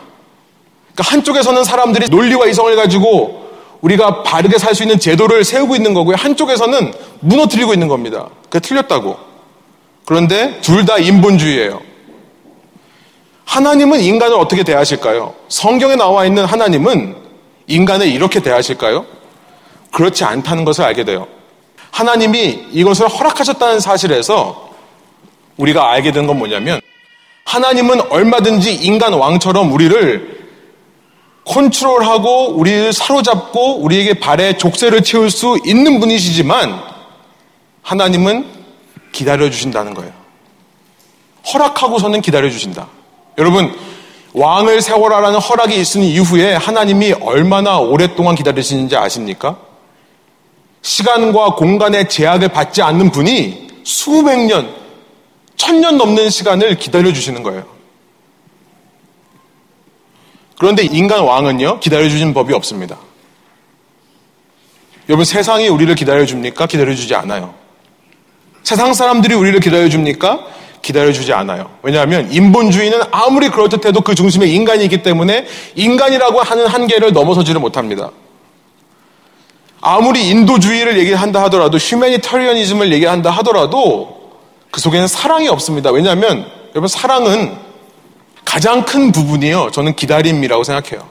[0.93, 3.43] 그러니까 한쪽에서는 사람들이 논리와 이성을 가지고
[3.81, 6.15] 우리가 바르게 살 수 있는 제도를 세우고 있는 거고요.
[6.17, 8.29] 한쪽에서는 무너뜨리고 있는 겁니다.
[8.49, 9.17] 그게 틀렸다고.
[10.05, 11.81] 그런데 둘 다 인본주의예요.
[13.45, 15.33] 하나님은 인간을 어떻게 대하실까요?
[15.49, 17.15] 성경에 나와 있는 하나님은
[17.67, 19.05] 인간을 이렇게 대하실까요?
[19.93, 21.27] 그렇지 않다는 것을 알게 돼요.
[21.91, 24.71] 하나님이 이것을 허락하셨다는 사실에서
[25.57, 26.81] 우리가 알게 된 건 뭐냐면
[27.45, 30.43] 하나님은 얼마든지 인간 왕처럼 우리를
[31.45, 36.81] 컨트롤하고 우리를 사로잡고 우리에게 발에 족쇄를 채울 수 있는 분이시지만
[37.83, 38.45] 하나님은
[39.11, 40.11] 기다려 주신다는 거예요.
[41.53, 42.87] 허락하고서는 기다려 주신다.
[43.37, 43.77] 여러분,
[44.33, 49.57] 왕을 세워라라는 허락이 있은 이후에 하나님이 얼마나 오랫동안 기다리시는지 아십니까?
[50.83, 54.73] 시간과 공간의 제약을 받지 않는 분이 수백 년,
[55.55, 57.65] 천 년 넘는 시간을 기다려 주시는 거예요.
[60.59, 62.97] 그런데 인간 왕은요, 기다려 주신 법이 없습니다.
[65.09, 66.67] 여러분, 세상이 우리를 기다려 줍니까?
[66.67, 67.53] 기다려 주지 않아요.
[68.63, 70.45] 세상 사람들이 우리를 기다려 줍니까?
[70.81, 71.69] 기다려 주지 않아요.
[71.81, 78.11] 왜냐하면 인본주의는 아무리 그럴듯해도 그 중심에 인간이 있기 때문에 인간이라고 하는 한계를 넘어서지를 못합니다.
[79.85, 84.31] 아무리 인도주의를 얘기한다 하더라도 휴메니터리언이즘을 얘기한다 하더라도
[84.71, 85.91] 그 속에는 사랑이 없습니다.
[85.91, 87.57] 왜냐하면 여러분 사랑은
[88.45, 89.71] 가장 큰 부분이요.
[89.71, 91.05] 저는 기다림이라고 생각해요.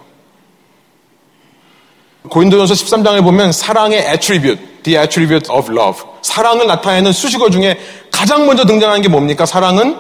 [2.30, 6.02] 고인도전서 13장에 보면 사랑의 attribute, the attribute of love.
[6.22, 7.78] 사랑을 나타내는 수식어 중에
[8.10, 9.44] 가장 먼저 등장하는 게 뭡니까?
[9.44, 9.98] 사랑은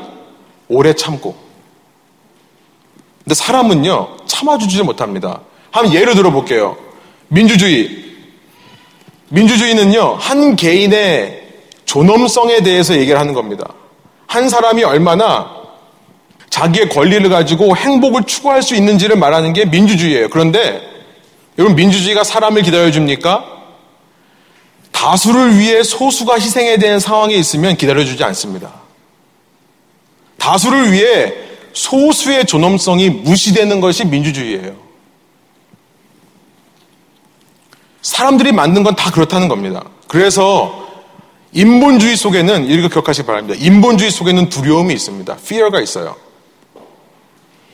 [0.68, 1.36] 오래 참고.
[3.22, 5.40] 근데 사람은요, 참아주지 못합니다.
[5.70, 6.78] 한번 예를 들어 볼게요.
[7.28, 8.01] 민주주의.
[9.32, 11.42] 민주주의는요, 한 개인의
[11.86, 13.72] 존엄성에 대해서 얘기를 하는 겁니다.
[14.26, 15.50] 한 사람이 얼마나
[16.50, 20.28] 자기의 권리를 가지고 행복을 추구할 수 있는지를 말하는 게 민주주의예요.
[20.28, 20.82] 그런데
[21.58, 23.44] 여러분 민주주의가 사람을 기다려줍니까?
[24.90, 28.70] 다수를 위해 소수가 희생해야 되는 상황에 있으면 기다려주지 않습니다.
[30.36, 31.32] 다수를 위해
[31.72, 34.91] 소수의 존엄성이 무시되는 것이 민주주의예요.
[38.02, 39.84] 사람들이 만든 건 다 그렇다는 겁니다.
[40.08, 40.86] 그래서
[41.52, 43.58] 인본주의 속에는 이렇게 기억하시기 바랍니다.
[43.62, 45.36] 인본주의 속에는 두려움이 있습니다.
[45.42, 46.16] fear가 있어요.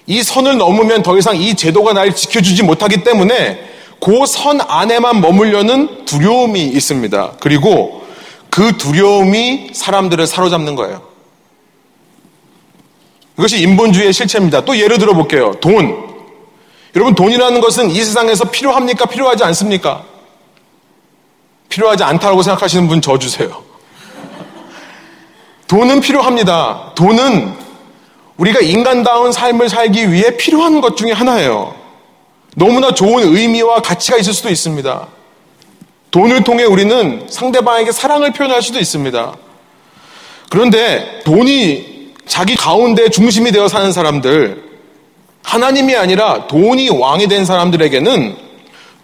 [0.07, 3.67] 이 선을 넘으면 더 이상 이 제도가 날 지켜주지 못하기 때문에
[4.01, 7.33] 그 선 안에만 머물려는 두려움이 있습니다.
[7.41, 8.07] 그리고
[8.51, 11.03] 그 두려움이 사람들을 사로잡는 거예요.
[13.38, 14.64] 이것이 인본주의의 실체입니다.
[14.64, 15.53] 또 예를 들어 볼게요.
[15.61, 16.07] 돈.
[16.97, 19.07] 여러분, 돈이라는 것은 이 세상에서 필요합니까?
[19.07, 20.05] 필요하지 않습니까?
[21.68, 23.62] 필요하지 않다고 생각하시는 분 저 주세요.
[25.66, 26.92] 돈은 필요합니다.
[26.94, 27.54] 돈은
[28.38, 31.74] 우리가 인간다운 삶을 살기 위해 필요한 것 중에 하나예요.
[32.57, 35.07] 너무나 좋은 의미와 가치가 있을 수도 있습니다.
[36.11, 39.35] 돈을 통해 우리는 상대방에게 사랑을 표현할 수도 있습니다.
[40.48, 44.64] 그런데 돈이 자기 가운데 중심이 되어 사는 사람들,
[45.42, 48.37] 하나님이 아니라 돈이 왕이 된 사람들에게는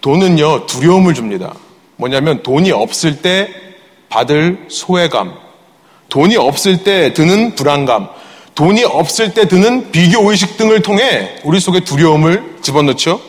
[0.01, 1.55] 돈은요, 두려움을 줍니다.
[1.97, 3.53] 뭐냐면 돈이 없을 때
[4.09, 5.35] 받을 소외감,
[6.09, 8.09] 돈이 없을 때 드는 불안감,
[8.55, 13.21] 돈이 없을 때 드는 비교 의식 등을 통해 우리 속에 두려움을 집어넣죠.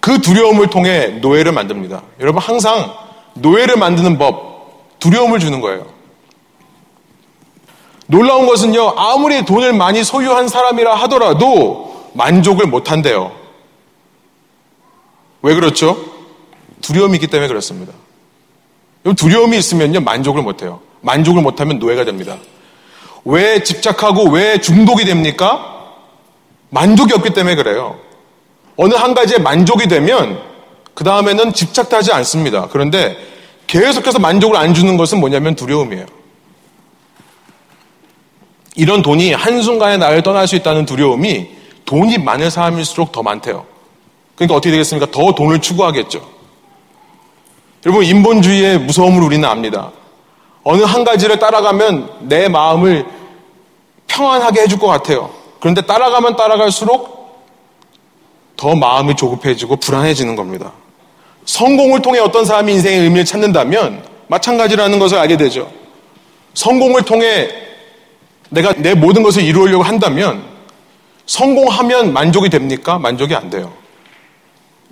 [0.00, 2.02] 그 두려움을 통해 노예를 만듭니다.
[2.20, 2.94] 여러분 항상
[3.34, 5.86] 노예를 만드는 법, 두려움을 주는 거예요.
[8.06, 13.32] 놀라운 것은요, 아무리 돈을 많이 소유한 사람이라 하더라도 만족을 못 한대요.
[15.42, 16.13] 왜 그렇죠?
[16.84, 17.92] 두려움이 있기 때문에 그렇습니다.
[19.16, 20.80] 두려움이 있으면요, 만족을 못해요.
[21.00, 22.36] 만족을 못하면 노예가 됩니다.
[23.24, 25.92] 왜 집착하고 왜 중독이 됩니까?
[26.70, 27.98] 만족이 없기 때문에 그래요.
[28.76, 30.40] 어느 한 가지에 만족이 되면
[30.94, 32.68] 그 다음에는 집착도 하지 않습니다.
[32.70, 33.16] 그런데
[33.66, 36.06] 계속해서 만족을 안 주는 것은 뭐냐면 두려움이에요.
[38.76, 41.48] 이런 돈이 한순간에 나를 떠날 수 있다는 두려움이
[41.84, 43.66] 돈이 많은 사람일수록 더 많대요.
[44.34, 45.10] 그러니까 어떻게 되겠습니까?
[45.10, 46.33] 더 돈을 추구하겠죠.
[47.86, 49.92] 여러분, 인본주의의 무서움을 우리는 압니다.
[50.62, 53.04] 어느 한 가지를 따라가면 내 마음을
[54.06, 55.30] 평안하게 해줄 것 같아요.
[55.60, 57.44] 그런데 따라가면 따라갈수록
[58.56, 60.72] 더 마음이 조급해지고 불안해지는 겁니다.
[61.44, 65.70] 성공을 통해 어떤 사람이 인생의 의미를 찾는다면 마찬가지라는 것을 알게 되죠.
[66.54, 67.50] 성공을 통해
[68.48, 70.42] 내가 내 모든 것을 이루려고 한다면
[71.26, 72.98] 성공하면 만족이 됩니까?
[72.98, 73.72] 만족이 안 돼요.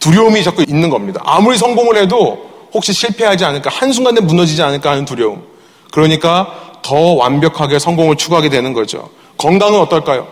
[0.00, 1.22] 두려움이 자꾸 있는 겁니다.
[1.24, 5.42] 아무리 성공을 해도 혹시 실패하지 않을까, 한순간에 무너지지 않을까 하는 두려움.
[5.90, 9.10] 그러니까 더 완벽하게 성공을 추구하게 되는 거죠.
[9.38, 10.26] 건강은 어떨까요?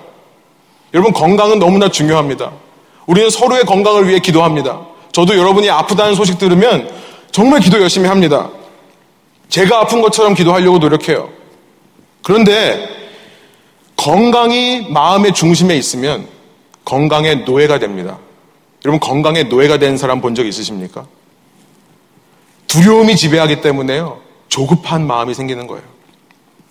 [0.95, 2.51] 여러분, 건강은 너무나 중요합니다.
[3.07, 4.81] 우리는 서로의 건강을 위해 기도합니다.
[5.13, 6.91] 저도 여러분이 아프다는 소식 들으면
[7.31, 8.49] 정말 기도 열심히 합니다.
[9.49, 11.29] 제가 아픈 것처럼 기도하려고 노력해요.
[12.23, 12.89] 그런데
[13.97, 16.27] 건강이 마음의 중심에 있으면
[16.85, 18.19] 건강의 노예가 됩니다.
[18.85, 21.07] 여러분 건강의 노예가 된 사람 본 적 있으십니까?
[22.71, 24.21] 두려움이 지배하기 때문에요.
[24.49, 25.83] 조급한 마음이 생기는 거예요.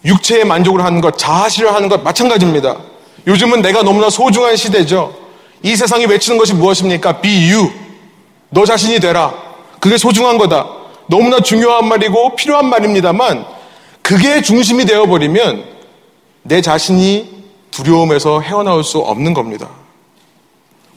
[0.06, 2.78] 육체의 만족을 하는 것, 자아실을 하는 것 마찬가지입니다.
[3.28, 5.14] 요즘은 내가 너무나 소중한 시대죠.
[5.62, 7.20] 이 세상이 외치는 것이 무엇입니까?
[7.20, 7.70] Be you.
[8.50, 9.34] 너 자신이 되라.
[9.82, 10.70] 그게 소중한 거다.
[11.08, 13.46] 너무나 중요한 말이고 필요한 말입니다만
[14.02, 15.66] 그게 중심이 되어버리면
[16.44, 19.68] 내 자신이 두려움에서 헤어나올 수 없는 겁니다.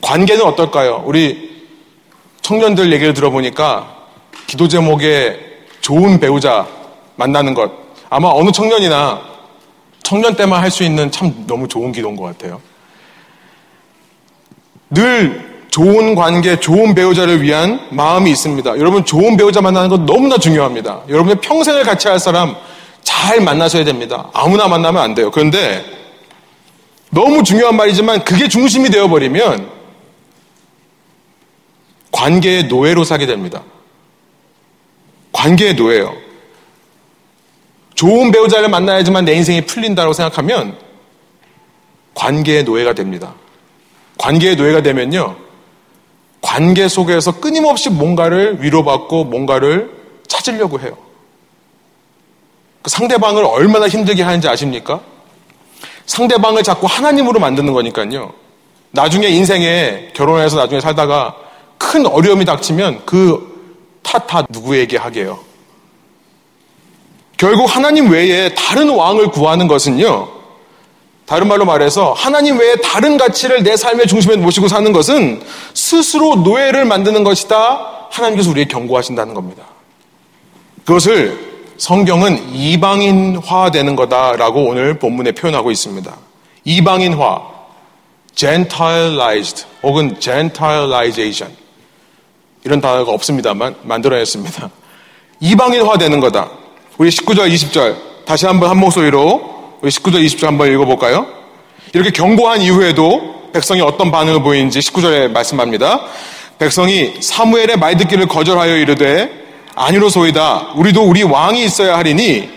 [0.00, 1.02] 관계는 어떨까요?
[1.06, 1.66] 우리
[2.42, 4.01] 청년들 얘기를 들어보니까
[4.52, 5.40] 기도 제목에
[5.80, 6.68] 좋은 배우자
[7.16, 7.72] 만나는 것.
[8.10, 9.22] 아마 어느 청년이나
[10.02, 12.60] 청년 때만 할 수 있는 참 너무 좋은 기도인 것 같아요.
[14.90, 18.78] 늘 좋은 관계, 좋은 배우자를 위한 마음이 있습니다.
[18.78, 21.04] 여러분, 좋은 배우자 만나는 것 너무나 중요합니다.
[21.08, 22.54] 여러분의 평생을 같이 할 사람
[23.02, 24.28] 잘 만나셔야 됩니다.
[24.34, 25.30] 아무나 만나면 안 돼요.
[25.30, 25.82] 그런데
[27.08, 29.70] 너무 중요한 말이지만 그게 중심이 되어버리면
[32.10, 33.62] 관계의 노예로 사게 됩니다.
[35.42, 36.14] 관계의 노예요.
[37.96, 40.78] 좋은 배우자를 만나야지만 내 인생이 풀린다고 생각하면
[42.14, 43.34] 관계의 노예가 됩니다.
[44.18, 45.34] 관계의 노예가 되면요.
[46.40, 49.90] 관계 속에서 끊임없이 뭔가를 위로받고 뭔가를
[50.28, 50.96] 찾으려고 해요.
[52.82, 55.00] 그 상대방을 얼마나 힘들게 하는지 아십니까?
[56.06, 58.32] 상대방을 자꾸 하나님으로 만드는 거니까요.
[58.92, 61.34] 나중에 인생에 결혼해서 나중에 살다가
[61.78, 63.51] 큰 어려움이 닥치면 그
[64.02, 65.40] 탓다 누구에게 하게요?
[67.36, 70.28] 결국 하나님 외에 다른 왕을 구하는 것은요.
[71.26, 75.42] 다른 말로 말해서 하나님 외에 다른 가치를 내 삶의 중심에 모시고 사는 것은
[75.74, 78.08] 스스로 노예를 만드는 것이다.
[78.10, 79.64] 하나님께서 우리에게 경고하신다는 겁니다.
[80.84, 86.16] 그것을 성경은 이방인화 되는 거다라고 오늘 본문에 표현하고 있습니다.
[86.64, 87.42] 이방인화,
[88.34, 91.56] gentilized 혹은 gentilization
[92.64, 94.70] 이런 단어가 없습니다만 만들어냈습니다.
[95.40, 96.50] 이방인화 되는 거다.
[96.98, 101.26] 우리 19절, 20절 다시 한번 한 목소리로 우리 19절, 20절 한번 읽어볼까요?
[101.92, 106.00] 이렇게 경고한 이후에도 백성이 어떤 반응을 보이는지 19절에 말씀합니다.
[106.58, 109.30] 백성이 사무엘의 말 듣기를 거절하여 이르되
[109.74, 110.74] 아니로소이다.
[110.76, 112.48] 우리도 우리 왕이 있어야 하리니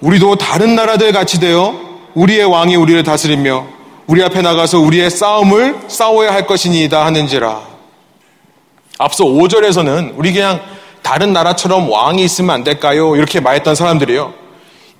[0.00, 1.74] 우리도 다른 나라들 같이 되어
[2.14, 3.66] 우리의 왕이 우리를 다스리며
[4.06, 7.73] 우리 앞에 나가서 우리의 싸움을 싸워야 할 것이니이다 하는지라.
[8.98, 10.60] 앞서 5절에서는 우리 그냥
[11.02, 13.16] 다른 나라처럼 왕이 있으면 안 될까요?
[13.16, 14.32] 이렇게 말했던 사람들이요.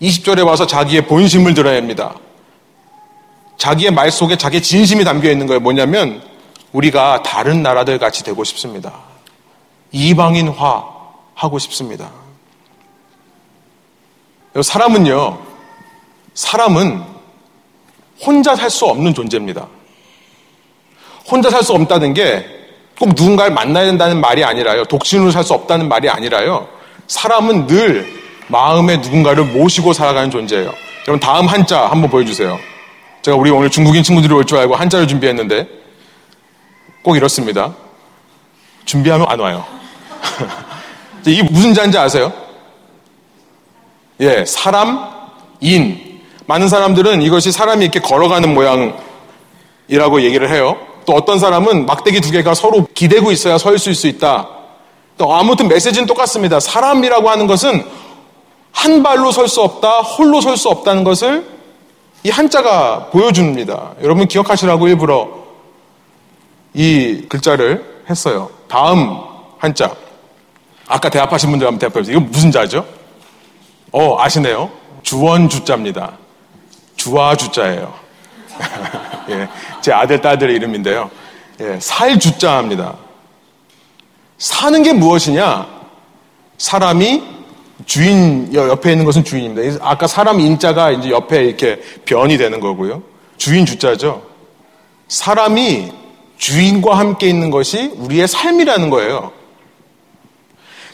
[0.02, 2.14] 20절에 와서 자기의 본심을 드러냅니다.
[3.56, 5.60] 자기의 말 속에 자기의 진심이 담겨 있는 거예요.
[5.60, 6.22] 뭐냐면
[6.72, 8.92] 우리가 다른 나라들 같이 되고 싶습니다.
[9.92, 10.84] 이방인화
[11.34, 12.10] 하고 싶습니다.
[14.60, 15.38] 사람은요,
[16.34, 17.02] 사람은
[18.24, 19.66] 혼자 살 수 없는 존재입니다.
[21.30, 22.44] 혼자 살 수 없다는 게
[22.98, 24.84] 꼭 누군가를 만나야 된다는 말이 아니라요.
[24.84, 26.68] 독신으로 살 수 없다는 말이 아니라요.
[27.06, 30.72] 사람은 늘 마음에 누군가를 모시고 살아가는 존재예요.
[31.08, 32.58] 여러분 다음 한자 한번 보여주세요.
[33.22, 35.66] 제가 우리 오늘 중국인 친구들이 올 줄 알고 한자를 준비했는데
[37.02, 37.74] 꼭 이렇습니다.
[38.84, 39.64] 준비하면 안 와요.
[41.26, 42.32] 이 무슨 자인지 아세요?
[44.20, 45.10] 예, 사람,
[45.60, 46.20] 인.
[46.46, 50.78] 많은 사람들은 이것이 사람이 이렇게 걸어가는 모양이라고 얘기를 해요.
[51.06, 54.48] 또 어떤 사람은 막대기 두 개가 서로 기대고 있어야 서 있을 수 있다.
[55.16, 56.60] 또 아무튼 메시지는 똑같습니다.
[56.60, 57.84] 사람이라고 하는 것은
[58.72, 61.46] 한 발로 설 수 없다, 홀로 설 수 없다는 것을
[62.24, 63.92] 이 한자가 보여줍니다.
[64.02, 65.28] 여러분 기억하시라고 일부러
[66.72, 68.50] 이 글자를 했어요.
[68.68, 69.18] 다음
[69.58, 69.94] 한자.
[70.88, 72.16] 아까 대합하신 분들 한번 대합해보세요.
[72.18, 72.84] 이거 무슨 자죠?
[73.92, 74.70] 어, 아시네요.
[75.02, 76.12] 주원 주자입니다.
[76.96, 77.92] 주와 주자예요.
[79.30, 79.48] 예,
[79.84, 81.10] 제 아들, 딸들의 이름인데요.
[81.60, 82.94] 예, 살 주자입니다.
[84.38, 85.66] 사는 게 무엇이냐?
[86.56, 87.22] 사람이
[87.84, 89.86] 주인 옆에 있는 것은 주인입니다.
[89.86, 93.02] 아까 사람 인자가 이제 옆에 이렇게 변이 되는 거고요.
[93.36, 94.22] 주인 주자죠.
[95.08, 95.92] 사람이
[96.38, 99.32] 주인과 함께 있는 것이 우리의 삶이라는 거예요.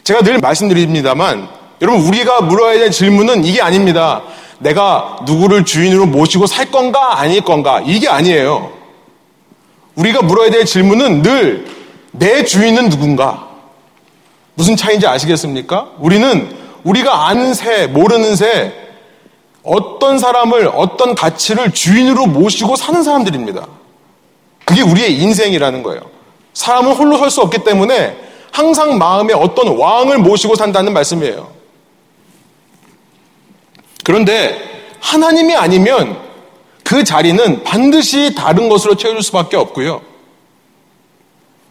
[0.03, 1.47] 제가 늘 말씀드립니다만
[1.81, 4.23] 여러분 우리가 물어야 될 질문은 이게 아닙니다.
[4.59, 8.80] 내가 누구를 주인으로 모시고 살 건가 아닐 건가 이게 아니에요.
[9.95, 13.47] 우리가 물어야 될 질문은 늘 내 주인은 누군가?
[14.53, 15.91] 무슨 차이인지 아시겠습니까?
[15.99, 18.73] 우리는 우리가 아는 새, 모르는 새,
[19.63, 23.65] 어떤 사람을, 어떤 가치를 주인으로 모시고 사는 사람들입니다.
[24.65, 26.01] 그게 우리의 인생이라는 거예요.
[26.53, 28.17] 사람은 홀로 설 수 없기 때문에
[28.51, 31.49] 항상 마음에 어떤 왕을 모시고 산다는 말씀이에요.
[34.03, 34.59] 그런데
[34.99, 36.17] 하나님이 아니면
[36.91, 40.01] 그 자리는 반드시 다른 것으로 채워질 수밖에 없고요.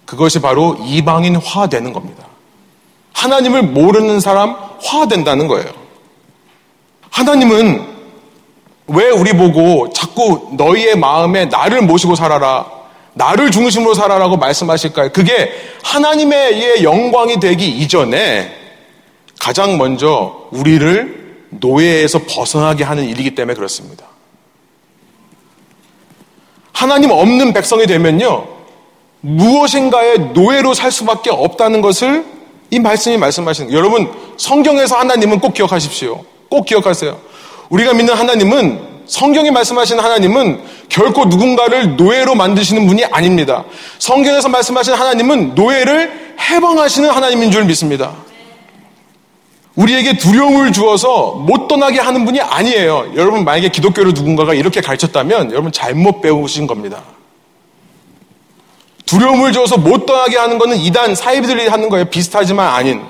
[0.06, 2.24] 그것이 바로 이방인화 되는 겁니다.
[3.12, 5.68] 하나님을 모르는 사람 화 된다는 거예요.
[7.10, 7.86] 하나님은
[8.86, 12.64] 왜 우리 보고 자꾸 너희의 마음에 나를 모시고 살아라,
[13.12, 15.12] 나를 중심으로 살아라고 말씀하실까요?
[15.12, 15.52] 그게
[15.82, 18.50] 하나님의 영광이 되기 이전에
[19.38, 24.09] 가장 먼저 우리를 노예에서 벗어나게 하는 일이기 때문에 그렇습니다.
[26.80, 28.46] 하나님 없는 백성이 되면요,
[29.20, 32.24] 무엇인가의 노예로 살 수밖에 없다는 것을
[32.70, 33.78] 이 말씀이 말씀하시는 거예요.
[33.78, 36.24] 여러분, 성경에서 하나님은 꼭 기억하십시오.
[36.48, 37.18] 꼭 기억하세요.
[37.68, 43.64] 우리가 믿는 하나님은 성경이 말씀하시는 하나님은 결코 누군가를 노예로 만드시는 분이 아닙니다.
[43.98, 48.14] 성경에서 말씀하시는 하나님은 노예를 해방하시는 하나님인 줄 믿습니다.
[49.76, 53.12] 우리에게 두려움을 주어서 못 떠나게 하는 분이 아니에요.
[53.14, 57.02] 여러분 만약에 기독교를 누군가가 이렇게 가르쳤다면 여러분 잘못 배우신 겁니다.
[59.06, 62.04] 두려움을 줘서 못 떠나게 하는 것은 이단 사이비들이 하는 거예요.
[62.06, 63.02] 비슷하지만 아닌.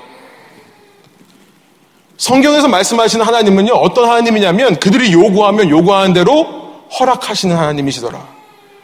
[2.17, 6.45] 성경에서 말씀하시는 하나님은요, 어떤 하나님이냐면 그들이 요구하면 요구하는 대로
[6.99, 8.27] 허락하시는 하나님이시더라.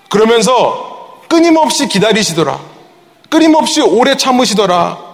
[0.10, 2.60] 그러면서 끊임없이 기다리시더라.
[3.30, 5.07] 끊임없이 오래 참으시더라.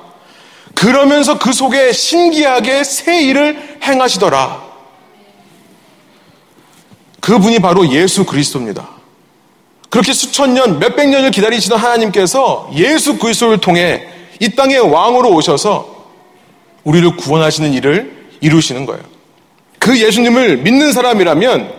[0.84, 4.62] 그러면서 그 속에 신기하게 새 일을 행하시더라.
[7.22, 8.90] 그분이 바로 예수 그리스도입니다.
[9.90, 14.06] 그렇게 수천 년, 몇백 년을 기다리시던 하나님께서 예수 그리스도를 통해
[14.42, 16.12] 이 땅의 왕으로 오셔서
[16.84, 19.04] 우리를 구원하시는 일을 이루시는 거예요.
[19.80, 21.74] 그 예수님을 믿는 사람이라면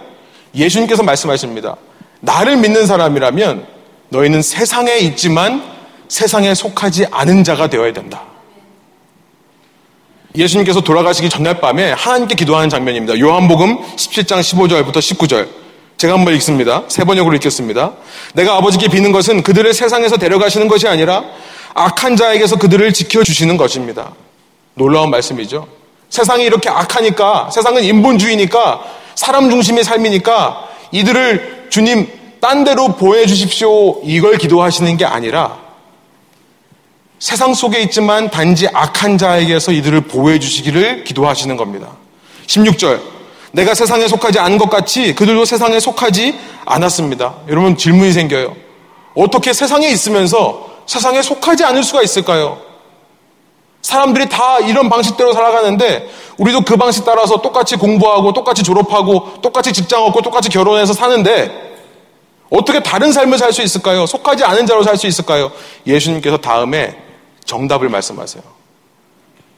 [0.55, 1.77] 예수님께서 말씀하십니다.
[2.21, 3.67] 나를 믿는 사람이라면
[4.09, 5.63] 너희는 세상에 있지만
[6.09, 8.34] 세상에 속하지 않은 자가 되어야 된다.
[10.37, 13.19] 예수님께서 돌아가시기 전날 밤에 하나님께 기도하는 장면입니다.
[13.21, 15.47] 요한복음 17장 15절부터 19절.
[15.97, 16.83] 제가 한번 읽습니다.
[16.89, 17.93] 세 번역으로 읽겠습니다.
[18.35, 21.23] 내가 아버지께 비는 것은 그들을 세상에서 데려가시는 것이 아니라
[21.75, 24.13] 악한 자에게서 그들을 지켜주시는 것입니다.
[24.75, 25.69] 놀라운 말씀이죠.
[26.11, 28.83] 세상이 이렇게 악하니까, 세상은 인본주의니까,
[29.15, 32.09] 사람 중심의 삶이니까 이들을 주님
[32.41, 34.01] 딴 데로 보내주십시오.
[34.03, 35.64] 이걸 기도하시는 게 아니라
[37.19, 41.89] 세상 속에 있지만 단지 악한 자에게서 이들을 보호해 주시기를 기도하시는 겁니다.
[42.47, 43.01] 16절.
[43.53, 47.35] 내가 세상에 속하지 않은 것 같이 그들도 세상에 속하지 않았습니다.
[47.49, 48.55] 여러분 질문이 생겨요.
[49.15, 52.59] 어떻게 세상에 있으면서 세상에 속하지 않을 수가 있을까요?
[53.81, 60.03] 사람들이 다 이런 방식대로 살아가는데 우리도 그 방식 따라서 똑같이 공부하고 똑같이 졸업하고 똑같이 직장
[60.05, 61.74] 얻고 똑같이 결혼해서 사는데
[62.55, 64.07] 어떻게 다른 삶을 살 수 있을까요?
[64.07, 65.51] 속하지 않은 자로 살 수 있을까요?
[65.87, 66.97] 예수님께서 다음에
[67.45, 68.43] 정답을 말씀하세요.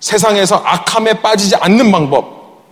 [0.00, 2.64] 세상에서 악함에 빠지지 않는 방법.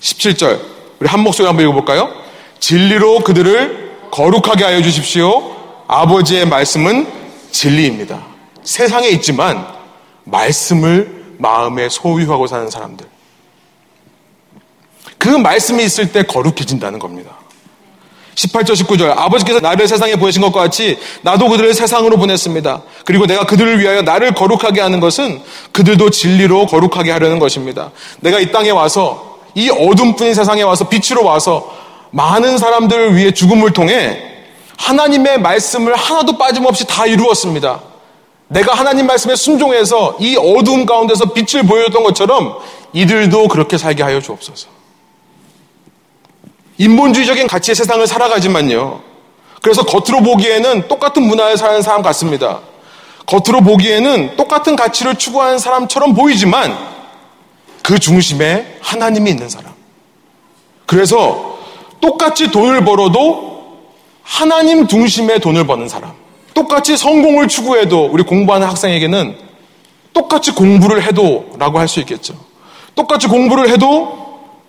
[0.00, 0.60] 17절.
[0.98, 2.10] 우리 한 목소리 한번 읽어볼까요?
[2.58, 5.54] 진리로 그들을 거룩하게 하여 주십시오.
[5.86, 7.06] 아버지의 말씀은
[7.50, 8.24] 진리입니다.
[8.64, 9.66] 세상에 있지만
[10.24, 13.06] 말씀을 마음에 소유하고 사는 사람들.
[15.18, 17.41] 그 말씀이 있을 때 거룩해진다는 겁니다.
[18.34, 19.16] 18절, 19절.
[19.16, 22.82] 아버지께서 나를 세상에 보내신 것과 같이 나도 그들을 세상으로 보냈습니다.
[23.04, 27.90] 그리고 내가 그들을 위하여 나를 거룩하게 하는 것은 그들도 진리로 거룩하게 하려는 것입니다.
[28.20, 31.70] 내가 이 땅에 와서 이 어둠뿐인 세상에 와서 빛으로 와서
[32.10, 34.22] 많은 사람들을 위해 죽음을 통해
[34.78, 37.80] 하나님의 말씀을 하나도 빠짐없이 다 이루었습니다.
[38.48, 42.58] 내가 하나님 말씀에 순종해서 이 어두움 가운데서 빛을 보여줬던 것처럼
[42.92, 44.81] 이들도 그렇게 살게 하여 주옵소서.
[46.78, 49.00] 인본주의적인 가치의 세상을 살아가지만요.
[49.60, 52.60] 그래서 겉으로 보기에는 똑같은 문화에 사는 사람 같습니다.
[53.26, 56.76] 겉으로 보기에는 똑같은 가치를 추구하는 사람처럼 보이지만
[57.82, 59.72] 그 중심에 하나님이 있는 사람.
[60.86, 61.58] 그래서
[62.00, 63.52] 똑같이 돈을 벌어도
[64.22, 66.12] 하나님 중심의 돈을 버는 사람.
[66.54, 69.36] 똑같이 성공을 추구해도 우리 공부하는 학생에게는
[70.12, 72.34] 똑같이 공부를 해도 라고 할 수 있겠죠.
[72.94, 74.21] 똑같이 공부를 해도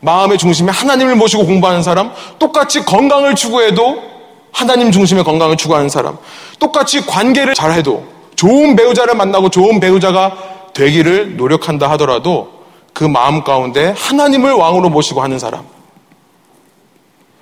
[0.04, 4.04] 마음의 중심에 하나님을 모시고 공부하는 사람, 똑같이 건강을 추구해도
[4.52, 6.18] 하나님 중심의 건강을 추구하는 사람,
[6.60, 10.36] 똑같이 관계를 잘해도 좋은 배우자를 만나고 좋은 배우자가
[10.74, 15.66] 되기를 노력한다 하더라도 그 마음 가운데 하나님을 왕으로 모시고 하는 사람.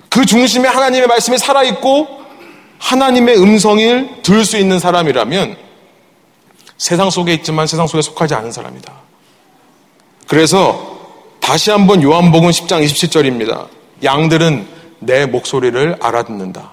[0.08, 2.22] 그 중심에 하나님의 말씀이 살아있고
[2.78, 5.56] 하나님의 음성을 들을 수 있는 사람이라면
[6.76, 8.92] 세상 속에 있지만 세상 속에 속하지 않은 사람이다.
[10.28, 11.01] 그래서
[11.42, 13.66] 다시 한번 요한복음 10장 27절입니다.
[14.04, 14.64] 양들은
[15.00, 16.70] 내 목소리를 알아듣는다.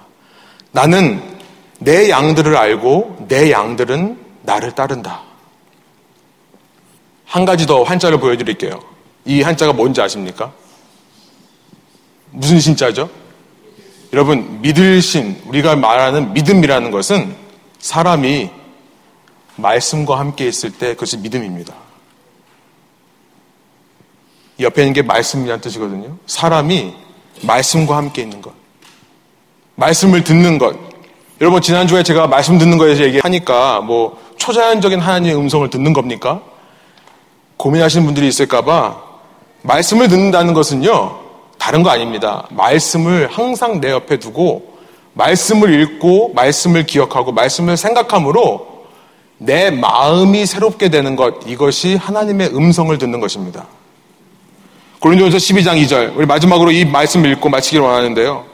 [0.72, 1.22] 나는
[1.80, 5.24] 내 양들을 알고 내 양들은 나를 따른다.
[7.26, 8.80] 한 가지 더 한자를 보여드릴게요.
[9.26, 10.54] 이 한자가 뭔지 아십니까?
[12.30, 13.10] 무슨 신자죠?
[14.14, 17.36] 여러분, 믿을 신, 우리가 말하는 믿음이라는 것은
[17.80, 18.52] 사람이
[19.56, 21.89] 말씀과 함께 있을 때 그것이 믿음입니다.
[24.60, 26.18] 옆에 있는 게 말씀이라는 뜻이거든요.
[26.26, 26.94] 사람이
[27.44, 28.54] 말씀과 함께 있는 것.
[29.76, 30.76] 말씀을 듣는 것.
[31.42, 36.42] 여러분, 지난주에 제가 말씀 듣는 거에 대해서 얘기하니까 뭐 초자연적인 하나님의 음성을 듣는 겁니까?
[37.58, 39.02] 고민하시는 분들이 있을까봐
[39.62, 41.20] 말씀을 듣는다는 것은요,
[41.58, 42.48] 다른 거 아닙니다.
[42.52, 44.80] 말씀을 항상 내 옆에 두고
[45.14, 48.86] 말씀을 읽고 말씀을 기억하고 말씀을 생각함으로
[49.38, 53.68] 내 마음이 새롭게 되는 것 이것이 하나님의 음성을 듣는 것입니다.
[55.00, 58.46] 고린도전서 12장 2절 우리 마지막으로 이 말씀을 읽고 마치기를 원하는데요.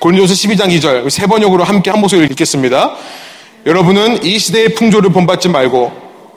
[0.00, 2.96] 고린도전서 12장 2절 세 번역으로 함께 한 목소리를 읽겠습니다.
[3.64, 5.92] 여러분은 이 시대의 풍조를 본받지 말고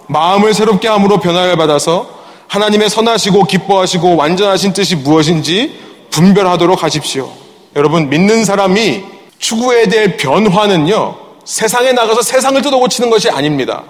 [0.08, 5.80] 마음을 새롭게 함으로 변화를 받아서 하나님의 선하시고 기뻐하시고 완전하신 뜻이 무엇인지
[6.12, 7.32] 분별하도록 하십시오.
[7.78, 9.04] 여러분, 믿는 사람이
[9.40, 11.16] 추구해야 될 변화는요,
[11.46, 13.84] 세상에 나가서 세상을 뜯어 고치는 것이 아닙니다.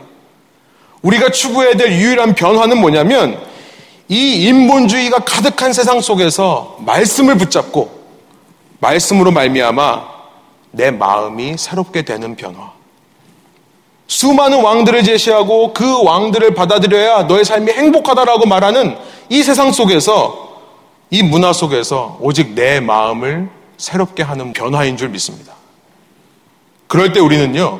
[1.01, 3.50] 우리가 추구해야 될 유일한 변화는 뭐냐면,
[4.11, 8.01] 이 인본주의가 가득한 세상 속에서 말씀을 붙잡고,
[8.79, 10.05] 말씀으로 말미암아
[10.71, 12.73] 내 마음이 새롭게 되는 변화.
[14.07, 18.97] 수많은 왕들을 제시하고 그 왕들을 받아들여야 너의 삶이 행복하다라고 말하는
[19.29, 20.59] 이 세상 속에서
[21.09, 25.53] 이 문화 속에서 오직 내 마음을 새롭게 하는 변화인 줄 믿습니다.
[26.87, 27.79] 그럴 때 우리는요,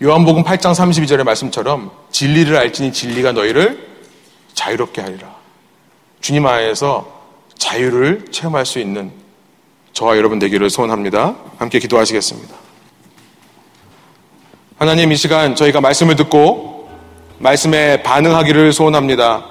[0.00, 3.95] 요한복음 8장 32절의 말씀처럼 진리를 알지니 진리가 너희를
[4.66, 5.28] 자유롭게 하리라.
[6.20, 7.06] 주님 안에서
[7.56, 9.12] 자유를 체험할 수 있는
[9.92, 11.36] 저와 여러분 되기를 소원합니다.
[11.58, 12.54] 함께 기도하시겠습니다.
[14.78, 16.90] 하나님 이 시간 저희가 말씀을 듣고
[17.38, 19.44] 말씀에 반응하기를 소원합니다.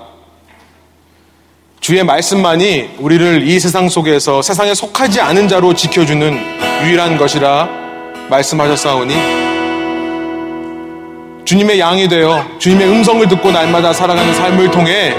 [1.80, 7.70] 주의 말씀만이 우리를 이 세상 속에서 세상에 속하지 않은 자로 지켜주는 유일한 것이라
[8.30, 9.45] 말씀하셨사오니
[11.46, 15.14] 주님의 양이 되어 주님의 음성을 듣고 날마다 살아가는 삶을 통해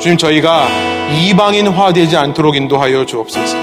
[0.00, 0.68] 주님 저희가
[1.20, 3.56] 이방인화 되지 않도록 인도하여 주옵소서.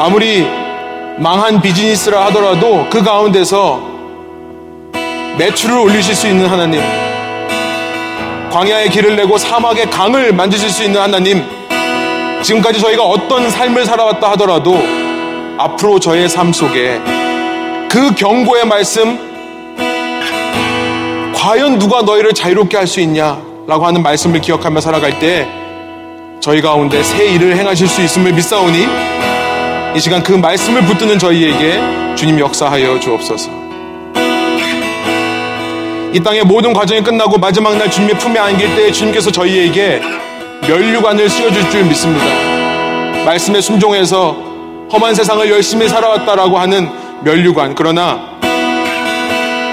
[0.00, 0.46] 아무리
[1.18, 3.82] 망한 비즈니스라 하더라도 그 가운데서
[5.36, 6.80] 매출을 올리실 수 있는 하나님,
[8.50, 11.44] 광야의 길을 내고 사막의 강을 만드실 수 있는 하나님,
[12.42, 14.82] 지금까지 저희가 어떤 삶을 살아왔다 하더라도
[15.58, 16.98] 앞으로 저의 삶 속에
[17.90, 19.29] 그 경고의 말씀,
[21.50, 23.36] 과연 누가 너희를 자유롭게 할 수 있냐?
[23.66, 25.48] 라고 하는 말씀을 기억하며 살아갈 때
[26.38, 28.86] 저희 가운데 새 일을 행하실 수 있음을 믿사오니
[29.96, 33.50] 이 시간 그 말씀을 붙드는 저희에게 주님 역사하여 주옵소서.
[36.12, 40.00] 이 땅의 모든 과정이 끝나고 마지막 날 주님의 품에 안길 때 주님께서 저희에게
[40.68, 42.26] 면류관을 씌워줄 줄 믿습니다.
[43.24, 44.36] 말씀에 순종해서
[44.92, 46.88] 험한 세상을 열심히 살아왔다라고 하는
[47.24, 47.74] 면류관.
[47.74, 48.38] 그러나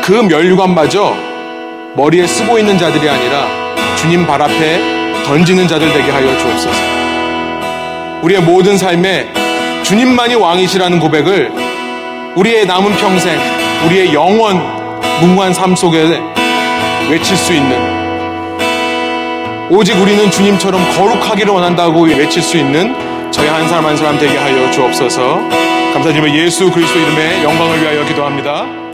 [0.02, 1.27] 그 면류관마저
[1.98, 3.48] 머리에 쓰고 있는 자들이 아니라
[3.96, 4.80] 주님 발 앞에
[5.26, 6.70] 던지는 자들 되게 하여 주옵소서.
[8.22, 9.34] 우리의 모든 삶에
[9.82, 11.52] 주님만이 왕이시라는 고백을
[12.36, 13.36] 우리의 남은 평생,
[13.88, 14.62] 우리의 영원
[15.22, 16.22] 무모한 삶 속에
[17.10, 17.98] 외칠 수 있는
[19.72, 22.96] 오직 우리는 주님처럼 거룩하기를 원한다고 외칠 수 있는
[23.32, 25.40] 저희 한 사람 한 사람 되게 하여 주옵소서
[25.94, 28.87] 감사드리며 예수 그리스도 이름의 영광을 위하여 기도합니다.